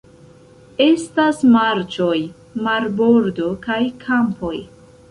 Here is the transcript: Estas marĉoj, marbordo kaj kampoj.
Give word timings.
Estas 0.85 1.43
marĉoj, 1.57 2.17
marbordo 2.69 3.55
kaj 3.69 3.81
kampoj. 4.07 4.57